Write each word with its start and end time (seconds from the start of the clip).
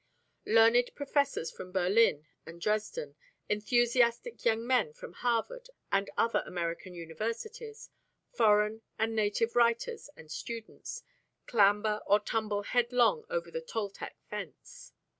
Learned 0.47 0.89
professors 0.95 1.51
from 1.51 1.71
Berlin 1.71 2.25
and 2.43 2.59
Dresden; 2.59 3.13
enthusiastic 3.49 4.43
young 4.43 4.65
men 4.65 4.93
from 4.93 5.13
Harvard 5.13 5.69
and 5.91 6.09
other 6.17 6.41
American 6.47 6.95
universities; 6.95 7.91
foreign 8.33 8.81
and 8.97 9.15
native 9.15 9.55
writers 9.55 10.09
and 10.17 10.31
students, 10.31 11.03
clamber 11.45 12.01
or 12.07 12.19
tumble 12.19 12.63
headlong 12.63 13.25
over 13.29 13.51
the 13.51 13.61
Toltec 13.61 14.17
fence. 14.27 14.91